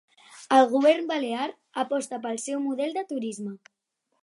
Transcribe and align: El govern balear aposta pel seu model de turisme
El 0.55 0.63
govern 0.71 1.05
balear 1.11 1.43
aposta 1.83 2.21
pel 2.25 2.41
seu 2.47 2.65
model 2.67 2.99
de 2.99 3.07
turisme 3.13 3.57